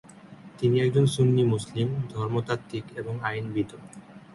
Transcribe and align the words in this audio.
তিনি 0.59 0.77
একজন 0.81 1.05
সুন্নি 1.05 1.43
মুসলিম 1.43 1.87
ধর্মতাত্ত্বিক 2.09 2.85
এবং 2.95 3.13
আইনবিদও। 3.23 3.79